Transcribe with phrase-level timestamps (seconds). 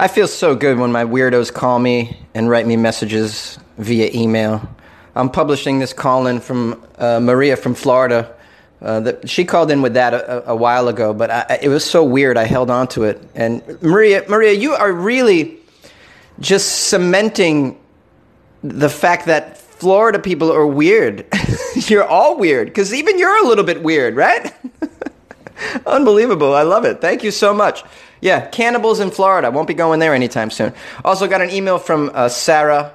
[0.00, 4.62] I feel so good when my weirdos call me and write me messages via email.
[5.16, 8.32] I'm publishing this call in from uh, Maria from Florida.
[8.80, 11.84] Uh, that she called in with that a, a while ago, but I, it was
[11.84, 12.36] so weird.
[12.36, 13.20] I held on to it.
[13.34, 15.58] And Maria, Maria, you are really
[16.38, 17.76] just cementing
[18.62, 21.26] the fact that Florida people are weird.
[21.74, 24.54] you're all weird because even you're a little bit weird, right?
[25.86, 26.54] Unbelievable.
[26.54, 27.00] I love it.
[27.00, 27.82] Thank you so much.
[28.20, 29.50] Yeah, cannibals in Florida.
[29.50, 30.74] Won't be going there anytime soon.
[31.04, 32.94] Also, got an email from uh, Sarah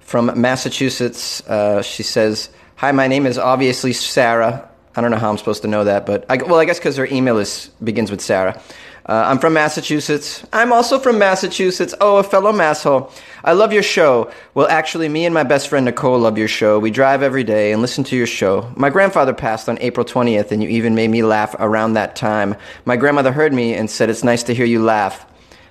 [0.00, 1.46] from Massachusetts.
[1.46, 4.68] Uh, she says, Hi, my name is obviously Sarah.
[4.94, 6.96] I don't know how I'm supposed to know that, but I, well, I guess because
[6.96, 8.60] her email is begins with Sarah.
[9.08, 10.44] Uh, I'm from Massachusetts.
[10.52, 11.94] I'm also from Massachusetts.
[12.00, 13.12] Oh, a fellow masshole.
[13.44, 14.32] I love your show.
[14.54, 16.80] Well, actually, me and my best friend Nicole love your show.
[16.80, 18.68] We drive every day and listen to your show.
[18.74, 22.56] My grandfather passed on April 20th, and you even made me laugh around that time.
[22.84, 25.24] My grandmother heard me and said, It's nice to hear you laugh.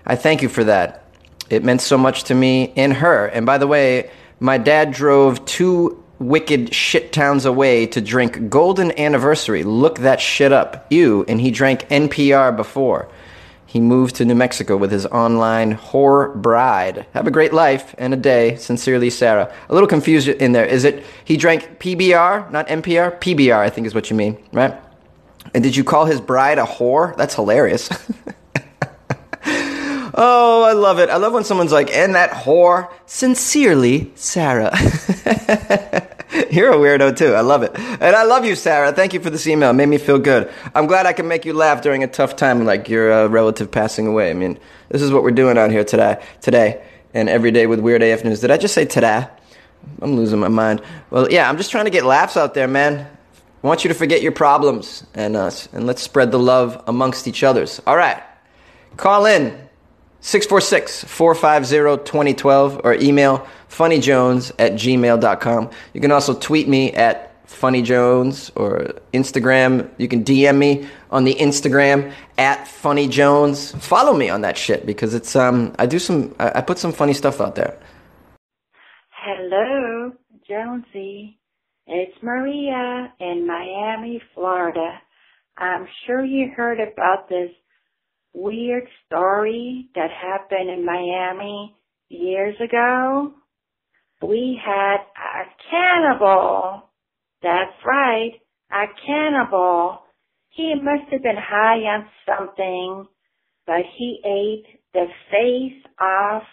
[0.06, 1.04] I thank you for that.
[1.50, 3.26] It meant so much to me and her.
[3.28, 8.98] And by the way, my dad drove two wicked shit towns away to drink Golden
[8.98, 9.64] Anniversary.
[9.64, 10.88] Look that shit up.
[10.90, 11.26] Ew.
[11.28, 13.10] And he drank NPR before.
[13.76, 17.06] He moved to New Mexico with his online whore bride.
[17.12, 18.56] Have a great life and a day.
[18.56, 19.54] Sincerely, Sarah.
[19.68, 20.66] A little confused in there.
[20.66, 23.20] Is it he drank PBR, not NPR?
[23.20, 24.74] PBR, I think is what you mean, right?
[25.54, 27.18] And did you call his bride a whore?
[27.18, 27.90] That's hilarious.
[30.16, 31.10] oh, I love it.
[31.10, 32.92] I love when someone's like, and that whore.
[33.06, 34.72] Sincerely, Sarah.
[36.52, 37.34] You're a weirdo too.
[37.34, 37.72] I love it.
[37.76, 38.92] And I love you, Sarah.
[38.92, 39.70] Thank you for this email.
[39.70, 40.52] It made me feel good.
[40.74, 43.72] I'm glad I can make you laugh during a tough time like your uh, relative
[43.72, 44.32] passing away.
[44.32, 47.80] I mean, this is what we're doing out here today, today and every day with
[47.80, 48.42] Weird AF News.
[48.42, 49.28] Did I just say today?
[50.02, 50.82] I'm losing my mind.
[51.10, 53.08] Well, yeah, I'm just trying to get laughs out there, man.
[53.64, 57.28] I want you to forget your problems and us, and let's spread the love amongst
[57.28, 57.82] each others.
[57.88, 58.22] All right.
[58.98, 59.65] Call in
[60.26, 65.70] 646 450 2012 or email funnyjones at gmail.com.
[65.94, 69.88] You can also tweet me at funnyjones or Instagram.
[70.00, 73.80] You can DM me on the Instagram at funnyjones.
[73.80, 76.92] Follow me on that shit because it's um I do some I, I put some
[76.92, 77.78] funny stuff out there.
[79.12, 80.12] Hello,
[80.50, 81.40] Jonesy.
[81.86, 85.00] It's Maria in Miami, Florida.
[85.60, 87.52] I'm sure you heard about this
[88.36, 91.76] weird story that happened in Miami
[92.10, 93.32] years ago.
[94.22, 96.84] We had a cannibal.
[97.42, 98.32] That's right,
[98.72, 100.00] a cannibal.
[100.50, 103.08] He must have been high on something,
[103.66, 106.44] but he ate the face off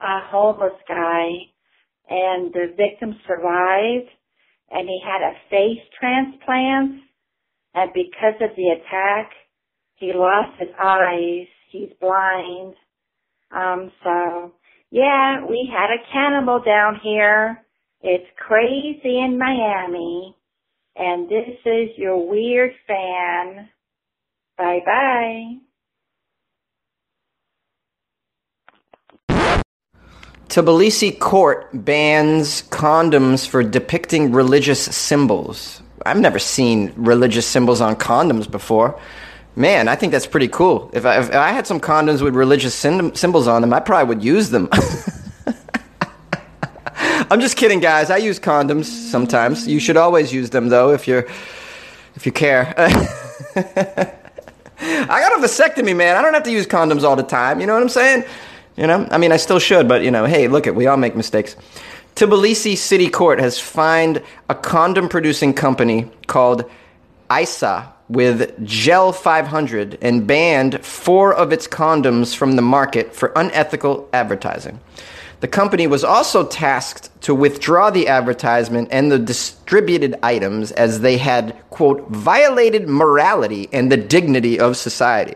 [0.00, 1.28] a homeless guy
[2.08, 4.10] and the victim survived
[4.70, 7.00] and he had a face transplant
[7.74, 9.30] and because of the attack
[9.96, 11.46] he lost his eyes.
[11.70, 12.74] He's blind.
[13.50, 14.52] Um, so
[14.90, 17.64] yeah, we had a cannibal down here.
[18.00, 20.36] It's crazy in Miami.
[20.96, 23.68] And this is your weird fan.
[24.56, 25.56] Bye bye.
[30.48, 35.82] Tbilisi court bans condoms for depicting religious symbols.
[36.06, 39.00] I've never seen religious symbols on condoms before.
[39.56, 40.90] Man, I think that's pretty cool.
[40.92, 44.24] If I, if I had some condoms with religious symbols on them, I probably would
[44.24, 44.68] use them.
[47.30, 48.10] I'm just kidding, guys.
[48.10, 49.68] I use condoms sometimes.
[49.68, 51.26] You should always use them, though, if you're
[52.16, 52.74] if you care.
[53.56, 56.16] I got a vasectomy, man.
[56.16, 57.60] I don't have to use condoms all the time.
[57.60, 58.24] You know what I'm saying?
[58.76, 60.96] You know, I mean, I still should, but you know, hey, look it, we all
[60.96, 61.54] make mistakes.
[62.16, 66.68] Tbilisi City Court has fined a condom producing company called
[67.32, 74.08] ISA with Gel 500 and banned four of its condoms from the market for unethical
[74.12, 74.80] advertising.
[75.40, 81.18] The company was also tasked to withdraw the advertisement and the distributed items as they
[81.18, 85.34] had, quote, violated morality and the dignity of society.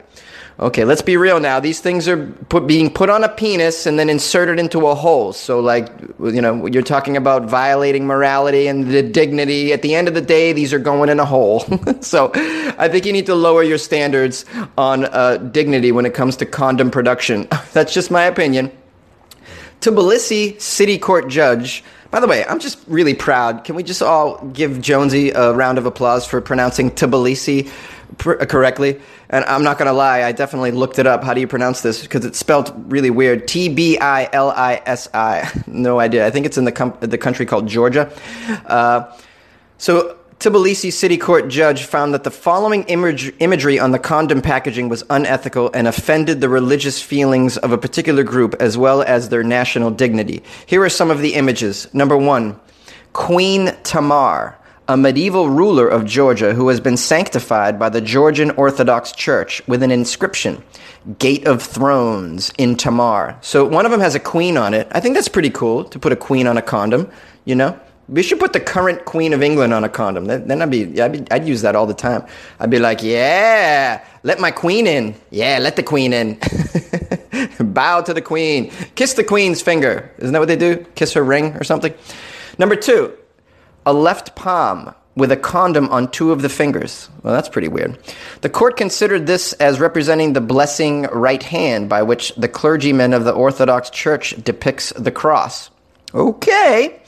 [0.60, 1.60] Okay, let's be real now.
[1.60, 5.32] These things are put, being put on a penis and then inserted into a hole.
[5.32, 5.88] So, like,
[6.18, 9.72] you know, you're talking about violating morality and the dignity.
[9.72, 11.60] At the end of the day, these are going in a hole.
[12.00, 14.44] so, I think you need to lower your standards
[14.76, 17.46] on uh, dignity when it comes to condom production.
[17.72, 18.72] That's just my opinion.
[19.80, 21.84] Tbilisi City Court Judge.
[22.10, 23.62] By the way, I'm just really proud.
[23.62, 27.70] Can we just all give Jonesy a round of applause for pronouncing Tbilisi
[28.16, 29.00] pr- correctly?
[29.28, 31.22] And I'm not going to lie, I definitely looked it up.
[31.22, 32.02] How do you pronounce this?
[32.02, 33.46] Because it's spelled really weird.
[33.46, 35.50] T B I L I S I.
[35.66, 36.26] No idea.
[36.26, 38.10] I think it's in the, com- the country called Georgia.
[38.66, 39.12] Uh,
[39.76, 44.88] so Tbilisi City Court judge found that the following image, imagery on the condom packaging
[44.88, 49.42] was unethical and offended the religious feelings of a particular group as well as their
[49.42, 50.44] national dignity.
[50.66, 51.92] Here are some of the images.
[51.92, 52.58] Number one,
[53.14, 54.56] Queen Tamar,
[54.88, 59.82] a medieval ruler of Georgia who has been sanctified by the Georgian Orthodox Church with
[59.82, 60.64] an inscription,
[61.18, 63.36] Gate of Thrones in Tamar.
[63.42, 64.88] So one of them has a queen on it.
[64.92, 67.10] I think that's pretty cool to put a queen on a condom,
[67.44, 67.78] you know?
[68.08, 70.24] We should put the current Queen of England on a condom.
[70.24, 72.24] Then I'd be, I'd, be, I'd use that all the time.
[72.58, 75.14] I'd be like, yeah, let my queen in.
[75.28, 76.38] Yeah, let the queen in.
[77.60, 78.70] Bow to the queen.
[78.94, 80.10] Kiss the queen's finger.
[80.16, 80.86] Isn't that what they do?
[80.94, 81.92] Kiss her ring or something?
[82.56, 83.12] Number two,
[83.84, 87.08] a left palm with a condom on two of the fingers.
[87.22, 87.98] Well, that's pretty weird.
[88.40, 93.24] The court considered this as representing the blessing right hand by which the clergyman of
[93.24, 95.70] the Orthodox Church depicts the cross.
[96.14, 97.02] Okay.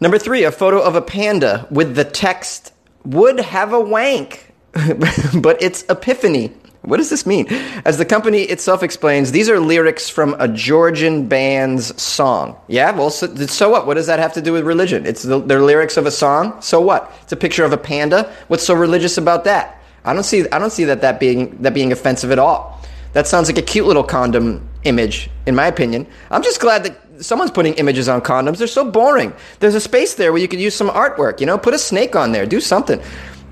[0.00, 2.72] Number three, a photo of a panda with the text,
[3.04, 6.52] would have a wank, but it's Epiphany.
[6.84, 7.46] What does this mean?
[7.86, 12.56] As the company itself explains, these are lyrics from a Georgian band's song.
[12.68, 13.86] Yeah, well, so, so what?
[13.86, 15.06] What does that have to do with religion?
[15.06, 16.60] It's the, they're lyrics of a song.
[16.60, 17.10] So what?
[17.22, 18.30] It's a picture of a panda.
[18.48, 19.80] What's so religious about that?
[20.04, 20.46] I don't see.
[20.50, 22.80] I don't see that that being that being offensive at all.
[23.14, 26.06] That sounds like a cute little condom image, in my opinion.
[26.30, 28.58] I'm just glad that someone's putting images on condoms.
[28.58, 29.32] They're so boring.
[29.60, 31.40] There's a space there where you could use some artwork.
[31.40, 32.44] You know, put a snake on there.
[32.44, 33.00] Do something.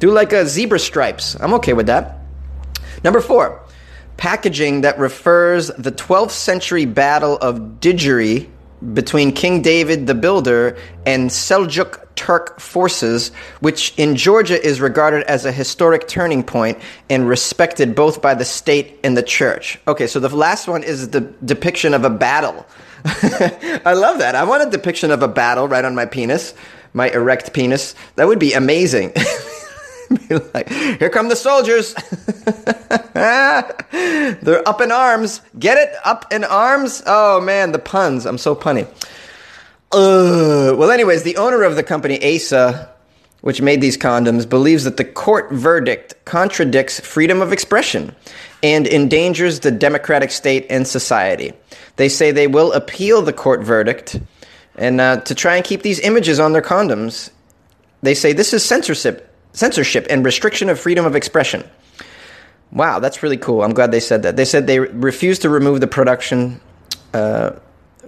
[0.01, 1.37] Do like a zebra stripes.
[1.41, 2.22] I'm okay with that.
[3.05, 3.61] Number four,
[4.17, 8.49] packaging that refers the 12th century battle of Didgori
[8.95, 10.77] between King David the Builder
[11.07, 16.79] and Seljuk Turk forces, which in Georgia is regarded as a historic turning point
[17.09, 19.79] and respected both by the state and the church.
[19.89, 22.67] Okay, so the last one is the depiction of a battle
[23.05, 24.35] I love that.
[24.37, 26.55] I want a depiction of a battle right on my penis,
[26.93, 27.97] my erect penis.
[28.15, 29.13] That would be amazing.
[30.55, 31.95] like, here come the soldiers.
[34.43, 35.41] They're up in arms.
[35.59, 35.95] Get it?
[36.05, 37.03] Up in arms?
[37.07, 38.27] Oh man, the puns.
[38.27, 38.87] I'm so punny.
[39.93, 42.89] Well, anyways, the owner of the company, Asa,
[43.43, 48.15] which made these condoms, believes that the court verdict contradicts freedom of expression
[48.63, 51.53] and endangers the democratic state and society.
[51.97, 54.19] They say they will appeal the court verdict
[54.77, 57.31] and uh, to try and keep these images on their condoms.
[58.03, 61.65] They say this is censorship, censorship and restriction of freedom of expression.
[62.73, 63.63] Wow, that's really cool.
[63.63, 64.37] I'm glad they said that.
[64.37, 66.61] They said they refuse to remove the production.
[67.13, 67.53] Uh,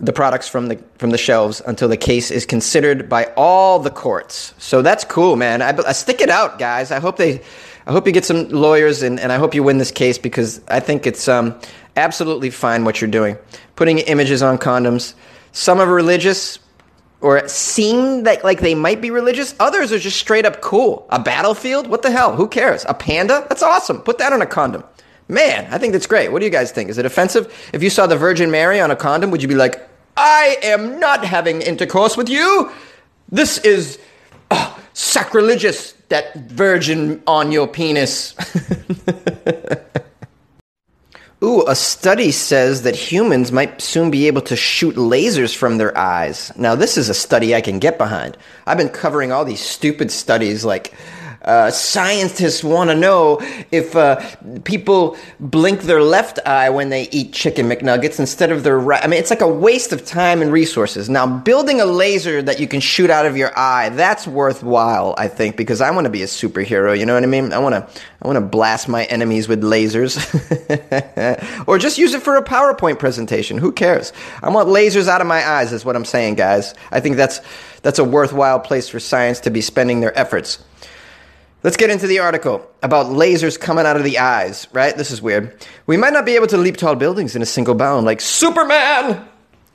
[0.01, 3.91] the products from the from the shelves until the case is considered by all the
[3.91, 4.55] courts.
[4.59, 5.63] So that's cool, man.
[5.63, 6.91] I, I, stick it out, guys.
[6.91, 7.41] I hope they,
[7.87, 10.61] I hope you get some lawyers and, and I hope you win this case because
[10.67, 11.59] I think it's um,
[11.97, 13.39] absolutely fine what you're doing.
[13.77, 15.15] Putting images on condoms.
[15.53, 16.59] Some are religious
[17.25, 19.55] or seem that like they might be religious.
[19.59, 21.07] Others are just straight up cool.
[21.09, 21.87] A battlefield?
[21.87, 22.37] What the hell?
[22.37, 22.85] Who cares?
[22.87, 23.47] A panda?
[23.49, 24.03] That's awesome.
[24.03, 24.85] Put that on a condom.
[25.27, 26.31] Man, I think that's great.
[26.31, 26.91] What do you guys think?
[26.91, 27.51] Is it offensive?
[27.73, 29.89] If you saw the Virgin Mary on a condom, would you be like,
[30.19, 32.71] I am not having intercourse with you?
[33.31, 33.99] This is
[34.51, 38.35] oh, sacrilegious, that virgin on your penis.
[41.67, 46.53] A study says that humans might soon be able to shoot lasers from their eyes.
[46.57, 48.37] Now, this is a study I can get behind.
[48.67, 50.93] I've been covering all these stupid studies like
[51.45, 53.39] uh, scientists want to know
[53.71, 54.21] if uh,
[54.65, 59.03] people blink their left eye when they eat chicken McNuggets instead of their right.
[59.05, 61.11] I mean, it's like a waste of time and resources.
[61.11, 65.29] Now, building a laser that you can shoot out of your eye, that's worthwhile, I
[65.29, 66.99] think, because I want to be a superhero.
[66.99, 67.53] You know what I mean?
[67.53, 70.17] I want to, I want to blast my enemies with lasers,
[71.69, 73.59] or just use it for a PowerPoint presentation.
[73.59, 74.13] Who cares?
[74.43, 75.73] I want lasers out of my eyes.
[75.73, 76.75] Is what I'm saying, guys.
[76.91, 77.41] I think that's
[77.83, 80.65] that's a worthwhile place for science to be spending their efforts.
[81.65, 84.95] Let's get into the article about lasers coming out of the eyes, right?
[84.95, 85.67] This is weird.
[85.87, 89.27] We might not be able to leap tall buildings in a single bound like Superman!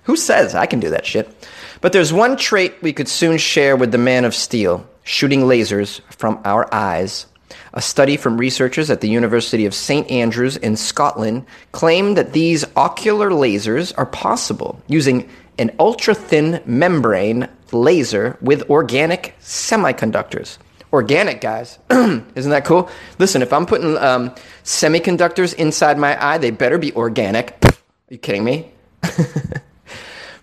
[0.04, 1.50] Who says I can do that shit?
[1.82, 6.02] But there's one trait we could soon share with the man of steel shooting lasers
[6.16, 7.26] from our eyes.
[7.74, 10.12] A study from researchers at the University of St.
[10.12, 15.28] Andrews in Scotland claimed that these ocular lasers are possible using
[15.58, 20.60] an ultra thin membrane laser with organic semiconductors
[20.92, 21.80] organic, guys.
[21.90, 22.90] Isn't that cool?
[23.18, 24.32] Listen, if I'm putting um,
[24.64, 27.58] semiconductors inside my eye, they better be organic.
[27.64, 27.74] Are
[28.10, 28.72] you kidding me?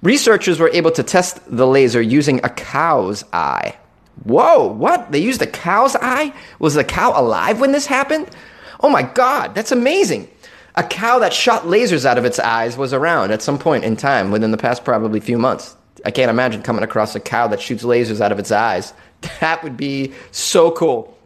[0.03, 3.77] Researchers were able to test the laser using a cow's eye.
[4.25, 5.13] Whoa, what?
[5.13, 6.33] They used a cow's eye?
[6.59, 8.29] Was the cow alive when this happened?
[8.81, 10.29] Oh my God, that's amazing.
[10.75, 13.97] A cow that shot lasers out of its eyes was around at some point in
[13.97, 15.75] time within the past probably few months.
[16.05, 18.93] I can't imagine coming across a cow that shoots lasers out of its eyes.
[19.41, 21.17] That would be so cool.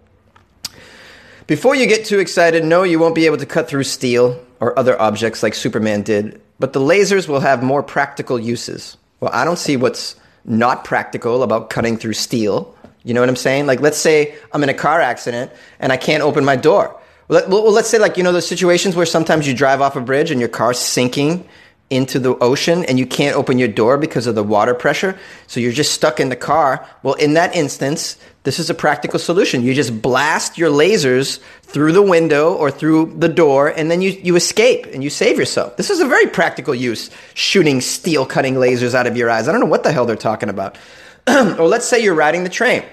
[1.46, 4.78] Before you get too excited, no, you won't be able to cut through steel or
[4.78, 8.96] other objects like Superman did, but the lasers will have more practical uses.
[9.18, 12.74] Well, I don't see what's not practical about cutting through steel.
[13.02, 13.66] You know what I'm saying?
[13.66, 16.96] Like, let's say I'm in a car accident and I can't open my door.
[17.28, 20.30] Well, let's say, like, you know, those situations where sometimes you drive off a bridge
[20.30, 21.48] and your car's sinking
[21.90, 25.18] into the ocean and you can't open your door because of the water pressure.
[25.48, 26.86] So you're just stuck in the car.
[27.02, 29.62] Well, in that instance, this is a practical solution.
[29.62, 34.10] You just blast your lasers through the window or through the door and then you,
[34.10, 35.76] you escape and you save yourself.
[35.76, 39.48] This is a very practical use, shooting steel cutting lasers out of your eyes.
[39.48, 40.78] I don't know what the hell they're talking about.
[41.28, 42.84] or let's say you're riding the train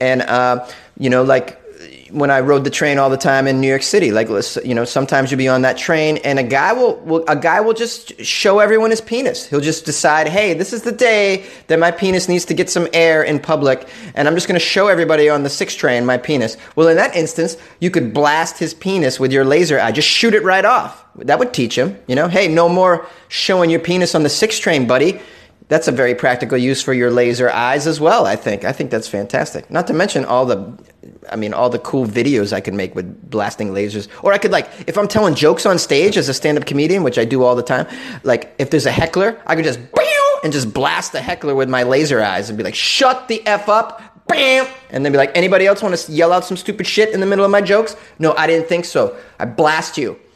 [0.00, 0.66] and, uh,
[0.98, 1.60] you know, like
[2.10, 4.10] when I rode the train all the time in New York City.
[4.10, 4.28] Like,
[4.64, 7.60] you know, sometimes you'll be on that train, and a guy will, will, a guy
[7.60, 9.46] will just show everyone his penis.
[9.46, 12.88] He'll just decide, hey, this is the day that my penis needs to get some
[12.92, 16.18] air in public, and I'm just going to show everybody on the six train my
[16.18, 16.56] penis.
[16.74, 19.92] Well, in that instance, you could blast his penis with your laser eye.
[19.92, 21.04] Just shoot it right off.
[21.16, 24.58] That would teach him, you know, hey, no more showing your penis on the six
[24.58, 25.20] train, buddy
[25.68, 28.26] that's a very practical use for your laser eyes as well.
[28.26, 28.64] I think.
[28.64, 29.70] I think that's fantastic.
[29.70, 30.78] Not to mention all the,
[31.30, 34.08] I mean, all the cool videos I could make with blasting lasers.
[34.22, 37.18] Or I could like, if I'm telling jokes on stage as a stand-up comedian, which
[37.18, 37.86] I do all the time.
[38.22, 39.80] Like, if there's a heckler, I could just
[40.44, 43.68] and just blast the heckler with my laser eyes and be like, "Shut the f
[43.68, 44.66] up." Bam!
[44.90, 47.26] And then be like, anybody else want to yell out some stupid shit in the
[47.26, 47.94] middle of my jokes?
[48.18, 49.16] No, I didn't think so.
[49.38, 50.18] I blast you.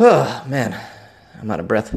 [0.00, 0.80] Oh, man.
[1.40, 1.96] I'm out of breath.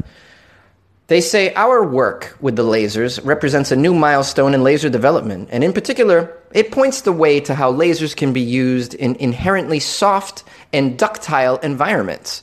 [1.08, 5.62] They say our work with the lasers represents a new milestone in laser development, and
[5.62, 10.42] in particular, it points the way to how lasers can be used in inherently soft
[10.72, 12.42] and ductile environments,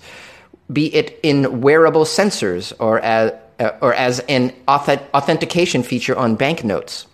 [0.72, 7.06] be it in wearable sensors or as, uh, or as an authentication feature on banknotes.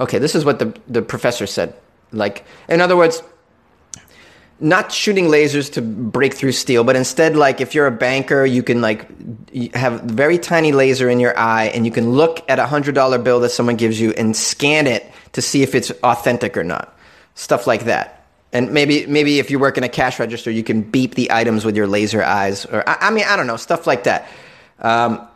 [0.00, 1.74] Okay, this is what the, the professor said.
[2.10, 3.22] Like, in other words,
[4.62, 8.62] not shooting lasers to break through steel, but instead, like if you're a banker, you
[8.62, 9.06] can like
[9.74, 13.18] have very tiny laser in your eye, and you can look at a hundred dollar
[13.18, 16.96] bill that someone gives you and scan it to see if it's authentic or not.
[17.34, 18.26] Stuff like that.
[18.52, 21.64] And maybe maybe if you work in a cash register, you can beep the items
[21.64, 24.28] with your laser eyes, or I, I mean, I don't know, stuff like that.
[24.78, 25.26] Um,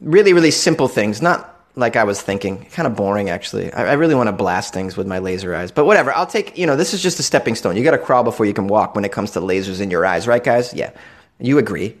[0.00, 2.66] really, really simple things, not like I was thinking.
[2.66, 3.72] Kind of boring, actually.
[3.72, 5.70] I, I really want to blast things with my laser eyes.
[5.70, 7.76] But whatever, I'll take, you know, this is just a stepping stone.
[7.76, 10.04] You got to crawl before you can walk when it comes to lasers in your
[10.04, 10.74] eyes, right, guys?
[10.74, 10.90] Yeah.
[11.38, 11.96] You agree.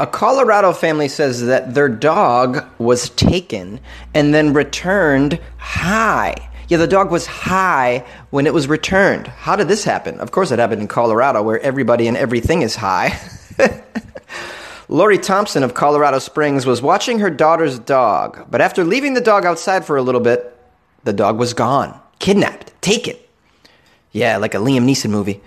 [0.00, 3.80] A Colorado family says that their dog was taken
[4.14, 6.36] and then returned high.
[6.68, 9.26] Yeah, the dog was high when it was returned.
[9.26, 10.20] How did this happen?
[10.20, 13.18] Of course, it happened in Colorado where everybody and everything is high.
[14.90, 19.44] Lori Thompson of Colorado Springs was watching her daughter's dog, but after leaving the dog
[19.44, 20.56] outside for a little bit,
[21.04, 23.14] the dog was gone, kidnapped, taken.
[24.12, 25.42] Yeah, like a Liam Neeson movie.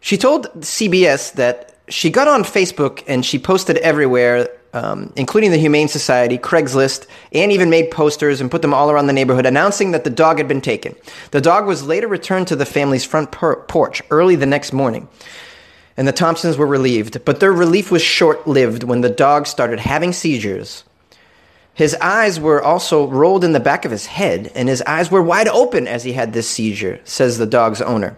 [0.00, 5.58] She told CBS that she got on Facebook and she posted everywhere, um, including the
[5.58, 9.90] Humane Society, Craigslist, and even made posters and put them all around the neighborhood announcing
[9.90, 10.94] that the dog had been taken.
[11.32, 15.06] The dog was later returned to the family's front por- porch early the next morning
[15.96, 19.80] and the Thompsons were relieved, but their relief was short lived when the dog started
[19.80, 20.84] having seizures.
[21.74, 25.22] His eyes were also rolled in the back of his head, and his eyes were
[25.22, 28.16] wide open as he had this seizure, says the dog's owner.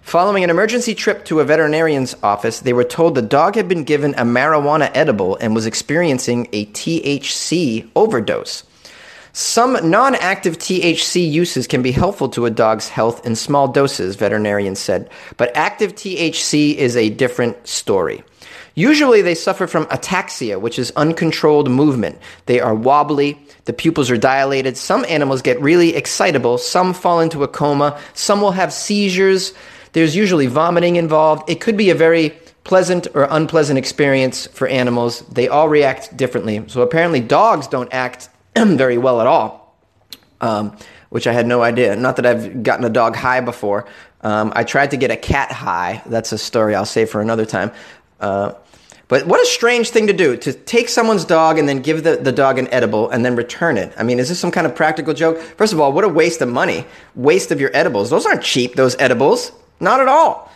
[0.00, 3.84] Following an emergency trip to a veterinarian's office, they were told the dog had been
[3.84, 8.64] given a marijuana edible and was experiencing a THC overdose.
[9.36, 14.14] Some non active THC uses can be helpful to a dog's health in small doses,
[14.14, 18.22] veterinarians said, but active THC is a different story.
[18.76, 22.16] Usually they suffer from ataxia, which is uncontrolled movement.
[22.46, 24.76] They are wobbly, the pupils are dilated.
[24.76, 29.52] Some animals get really excitable, some fall into a coma, some will have seizures.
[29.94, 31.50] There's usually vomiting involved.
[31.50, 32.30] It could be a very
[32.62, 35.22] pleasant or unpleasant experience for animals.
[35.22, 36.62] They all react differently.
[36.68, 38.28] So apparently dogs don't act
[38.76, 39.76] very well at all,
[40.40, 40.76] um,
[41.10, 41.96] which I had no idea.
[41.96, 43.86] Not that I've gotten a dog high before.
[44.20, 46.02] Um, I tried to get a cat high.
[46.06, 47.72] That's a story I'll save for another time.
[48.20, 48.54] Uh,
[49.08, 52.16] but what a strange thing to do to take someone's dog and then give the,
[52.16, 53.92] the dog an edible and then return it.
[53.98, 55.38] I mean, is this some kind of practical joke?
[55.38, 56.86] First of all, what a waste of money.
[57.14, 58.08] Waste of your edibles.
[58.08, 59.52] Those aren't cheap, those edibles.
[59.78, 60.50] Not at all.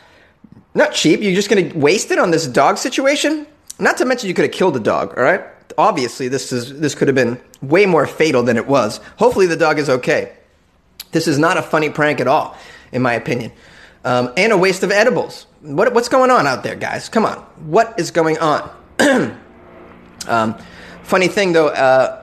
[0.75, 1.21] Not cheap.
[1.21, 3.47] You're just going to waste it on this dog situation?
[3.79, 5.43] Not to mention you could have killed the dog, all right?
[5.79, 9.01] Obviously this is this could have been way more fatal than it was.
[9.17, 10.35] Hopefully the dog is okay.
[11.13, 12.55] This is not a funny prank at all,
[12.93, 13.53] in my opinion,
[14.05, 15.47] um, and a waste of edibles.
[15.63, 17.09] What, what's going on out there, guys?
[17.09, 18.71] Come on, what is going on?
[20.29, 20.59] um,
[21.09, 22.23] Funny thing though, uh,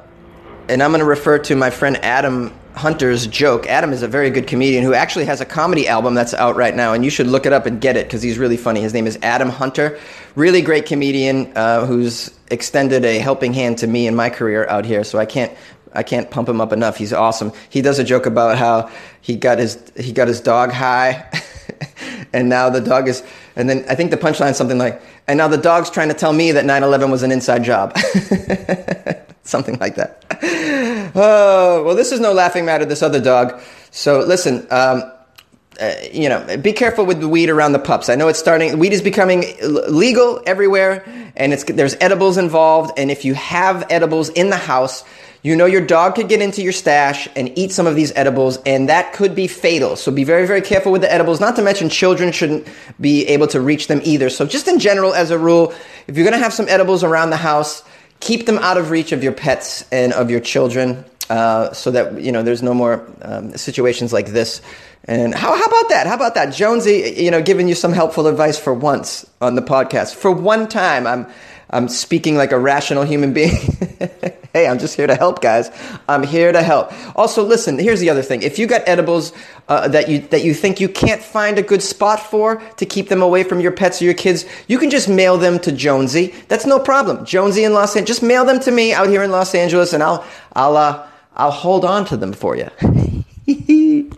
[0.70, 3.66] and I'm going to refer to my friend Adam Hunter's joke.
[3.66, 6.76] Adam is a very good comedian who actually has a comedy album that's out right
[6.76, 8.82] now, and you should look it up and get it because he's really funny.
[8.82, 9.98] His name is Adam Hunter.
[10.36, 14.86] Really great comedian uh, who's extended a helping hand to me in my career out
[14.86, 15.04] here.
[15.04, 15.56] So I can't
[15.94, 16.98] I can't pump him up enough.
[16.98, 17.54] He's awesome.
[17.70, 21.30] He does a joke about how he got his he got his dog high,
[22.34, 23.24] and now the dog is.
[23.56, 26.14] And then I think the punchline is something like, "And now the dog's trying to
[26.14, 27.98] tell me that 9/11 was an inside job."
[29.44, 30.26] something like that.
[31.16, 32.86] Oh well, this is no laughing matter.
[32.86, 33.62] This other dog.
[33.92, 34.68] So listen.
[34.70, 35.12] Um,
[35.80, 38.10] uh, you know, be careful with the weed around the pups.
[38.10, 38.78] I know it's starting.
[38.80, 41.04] Weed is becoming legal everywhere,
[41.36, 42.98] and it's there's edibles involved.
[42.98, 45.04] And if you have edibles in the house,
[45.42, 48.58] you know your dog could get into your stash and eat some of these edibles,
[48.66, 49.96] and that could be fatal.
[49.96, 51.40] So be very, very careful with the edibles.
[51.40, 52.68] Not to mention, children shouldn't
[53.00, 54.30] be able to reach them either.
[54.30, 55.74] So just in general, as a rule,
[56.08, 57.84] if you're gonna have some edibles around the house,
[58.22, 62.22] keep them out of reach of your pets and of your children, uh, so that
[62.22, 64.62] you know there's no more um, situations like this.
[65.08, 66.08] And how, how about that?
[66.08, 66.52] How about that?
[66.52, 70.16] Jonesy, you know, giving you some helpful advice for once on the podcast.
[70.16, 71.28] For one time, I'm
[71.70, 73.56] I'm speaking like a rational human being.
[74.54, 75.70] hey, I'm just here to help, guys.
[76.08, 76.94] I'm here to help.
[77.18, 77.78] Also, listen.
[77.78, 79.34] Here's the other thing: if you got edibles
[79.68, 83.10] uh, that you that you think you can't find a good spot for to keep
[83.10, 86.34] them away from your pets or your kids, you can just mail them to Jonesy.
[86.48, 87.26] That's no problem.
[87.26, 88.18] Jonesy in Los Angeles.
[88.18, 91.52] Just mail them to me out here in Los Angeles, and I'll I'll uh, I'll
[91.52, 92.70] hold on to them for you.